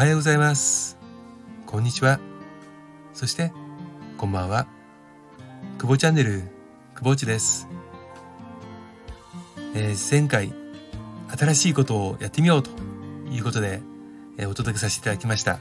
[0.00, 0.96] はようございます。
[1.66, 2.20] こんにちは。
[3.12, 3.52] そして、
[4.16, 4.66] こんばんは。
[5.76, 6.40] 久保チャンネル、
[6.94, 7.68] 久保内です。
[9.74, 10.54] えー前回、
[11.36, 12.70] 新しいことをやってみようと
[13.30, 13.82] いうことで、
[14.38, 15.58] えーお届けさせていただきました。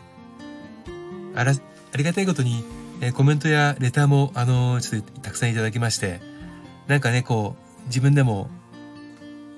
[1.36, 2.64] あら、ありがたいことに、
[3.02, 6.22] えーコメントやレターも、あのーちょっとたくさんいただきまして、
[6.88, 8.50] なんかね、こう、自分でも、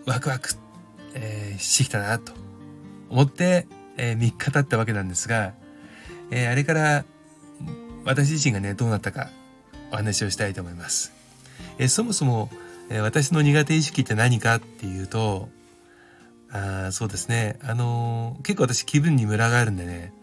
[0.08, 0.50] ワクワク、
[1.14, 2.34] えーしてきたな、と
[3.12, 3.68] 思って、
[3.98, 5.54] え3日経ったわけなんですが、
[6.32, 7.06] えーあれから、
[8.06, 9.30] 私自身がね、どうなったか、
[9.92, 11.14] お話をしたいと思います。
[11.78, 12.50] えーそもそも、
[12.90, 15.50] え私の苦手意識って何かっていうと、
[16.52, 20.14] あそうですね、あの結構私気分にムラがあるんでね、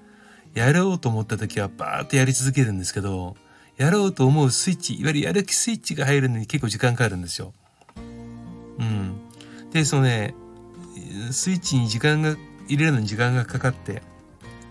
[0.55, 3.37] やろうと思った時はバーッとやり続けるんですけど、
[3.77, 7.55] やろうと思うスイッチ、いわゆるやる気スイッチが入るのに結構時間かかるんですよ。
[8.79, 9.15] うん。
[9.71, 10.35] で、そのね、
[11.31, 12.37] スイッチに時間が、
[12.69, 14.03] 入れるのに時間がかかって、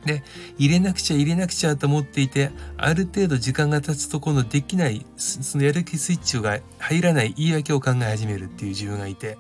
[0.06, 0.23] で、
[0.58, 9.38] 入れなくちゃ入れなくちゃと思っていて、ある程度時間が経つと今度できない、そのやる気スイッチが入らない言い訳を考え始めるっていう自分がいて、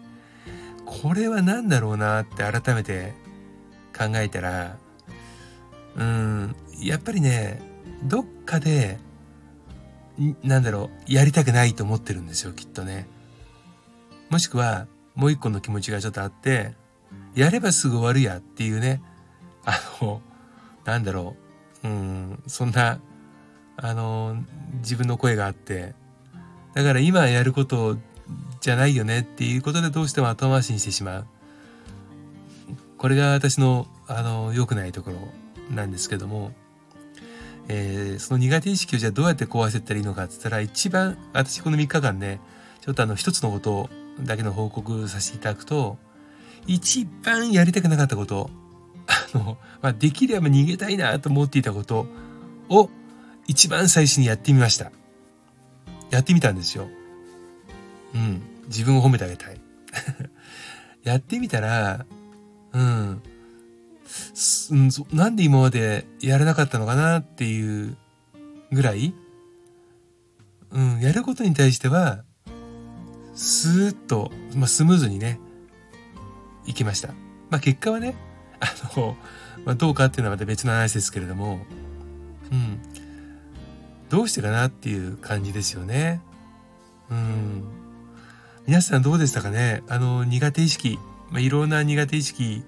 [0.85, 3.13] これは何だろうなって改めて
[3.97, 4.77] 考えたら、
[5.95, 7.61] うん、やっぱりね、
[8.03, 8.99] どっかで、
[10.19, 13.07] んなんだろう、やりたくないと思ってるんですよ、きっとね。
[14.29, 16.75] もしくは、もう一個の気持ちがちょっとあって、
[17.37, 19.01] やればすぐ終わるやっていうね、
[19.63, 20.21] あの、
[20.85, 21.35] なんだろ
[21.83, 22.99] う、うん、そんな、
[23.77, 24.37] あの、
[24.79, 25.93] 自分の声があって、
[26.73, 27.97] だから今やること
[28.59, 31.27] じゃないよねっていうことでどうしても後回しにしてしまう。
[32.97, 35.17] これが私の、あの、良くないところ
[35.75, 36.53] なんですけども、
[37.67, 42.39] えーその苦手意識をじゃあどうやって壊せたらいいのかって言ったら一番私この3日間ね
[42.81, 43.89] ちょっとあの一つのこと
[44.21, 45.97] だけの報告させていただくと
[46.67, 48.49] 一番やりたくなかったこと
[49.07, 52.07] あの、まあ、できれば逃げたいなと思っていたこと
[52.69, 52.89] を
[53.47, 54.91] 一番最初にやってみました。
[56.09, 56.87] やってみたんですよ。
[58.13, 58.41] うん。
[58.67, 59.59] 自分を褒めてあげたい。
[61.03, 62.05] やってみたら
[62.73, 63.21] うん、
[65.13, 67.97] なんで今までやらなかったのかなっていう
[68.71, 69.13] ぐらい、
[70.71, 72.23] うん、やることに対しては、
[73.33, 75.39] スーッと、まあ、スムーズにね、
[76.67, 77.09] いきました。
[77.49, 78.15] まあ、結果はね、
[78.59, 79.17] あの、
[79.65, 81.65] まあ、どうかっていうのはまた別の話ですけれども、
[82.51, 82.79] うん、
[84.09, 86.21] どうしてかなっていう感じですよね。
[87.09, 87.63] うん。
[88.67, 89.81] 皆さんどうでしたかね？
[89.87, 90.99] あの、苦手意識、
[91.31, 92.63] まあ、いろんな苦手意識、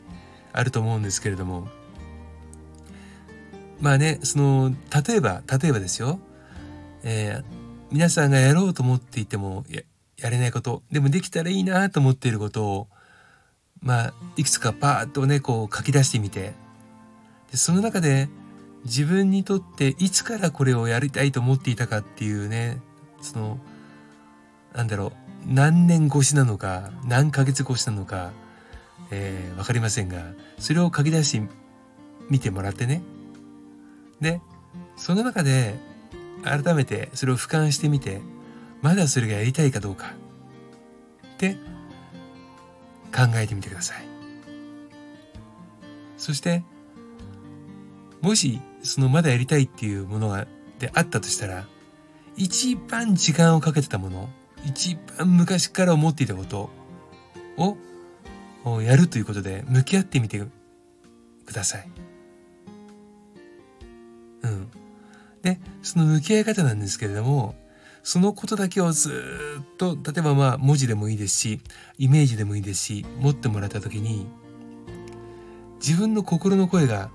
[0.51, 1.67] あると思うんですけれども
[3.79, 4.73] まあねその
[5.07, 6.19] 例えば例えばですよ、
[7.03, 7.43] えー
[7.91, 9.81] 皆さんがやろうと思っていてもや
[10.17, 12.87] やれないことでもできたらいいなと思っていることを
[13.81, 16.53] まあいくつかパーッとねこう書き出してみて
[17.51, 18.29] でその中で
[18.85, 22.79] 自分にとっていつからこれをやりたいと思っていたかっていうね
[23.21, 23.59] その
[24.73, 25.11] なんだろう
[25.45, 28.31] 何年越しなのか何ヶ月越しなのか
[29.11, 30.23] えーわかりませんが、
[30.57, 31.47] それを書き出して
[32.29, 33.01] みてもらってね。
[34.21, 34.41] で、
[34.97, 35.75] その中で
[36.43, 38.21] 改めてそれを俯瞰してみて、
[38.81, 40.13] まだそれがやりたいかどうか
[41.35, 41.57] って
[43.15, 44.03] 考えてみてください。
[46.17, 46.63] そして、
[48.21, 50.47] もしそのまだやりたいっていうものが
[50.79, 51.67] であったとしたら、
[52.35, 54.29] 一番時間をかけてたもの、
[54.65, 56.69] 一番昔から思っていたこと
[57.57, 57.77] を
[58.65, 60.39] をやるということで向き合ってみて
[61.45, 61.89] ください。
[64.43, 64.67] うん。
[65.41, 67.55] で、その向き合い方なんですけれども、
[68.03, 71.61] そのことだけをずっと、例えばまあ文字でもいいですし、
[71.97, 74.27] イメージでもいいですし、持ってもらった時に、
[75.79, 77.09] 自分の心の声が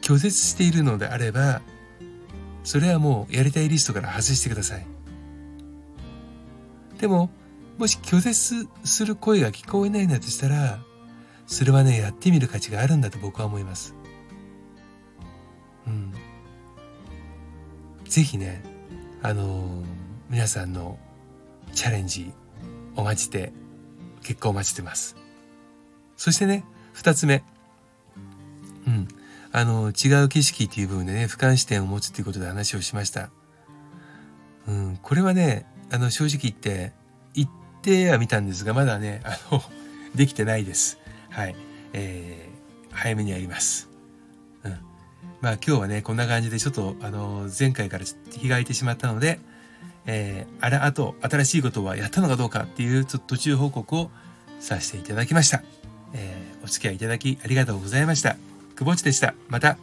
[0.00, 1.62] 拒絶しているのであれば、
[2.64, 4.86] それはもうやりたいリストから外してください。
[6.98, 7.30] でも、
[7.78, 10.78] もし拒絶する声が聞こえないんだとしたら、
[11.46, 13.94] それはね、やってみる価値があるんだと僕は思います。
[15.86, 16.12] うん。
[18.04, 18.62] ぜひね、
[19.22, 19.82] あの
[20.30, 20.98] 皆さんの
[21.72, 22.32] チャレンジ
[22.96, 23.52] お待ちて、
[24.22, 25.16] 結果お待ちてます。
[26.16, 27.44] そしてね、二つ目。
[28.86, 29.08] うん。
[29.52, 33.30] あの、違う景色っていう部分でね、俯瞰視点を持つっていうことで話をしました。
[34.66, 36.92] うん、これはね、あの、正直言って、
[37.34, 37.48] 言っ
[37.82, 39.62] てはみたんですが、まだね、あの、
[40.14, 40.98] できてないです。
[41.30, 41.56] はい。
[41.92, 43.88] えー、早めにやります。
[45.46, 49.38] まあ今日はね、こんな感じでちょっと、あの、前回からちょっと日が空いてしまったので、
[50.04, 54.10] えー、あれ、あと、新しいことはやったのかどうかっていう、ちょっと途中報告を
[54.58, 55.62] させていただきました。
[56.14, 58.36] えー、お付き合いいただきありがとうございました。
[58.74, 59.34] くぼちでした。
[59.46, 59.78] また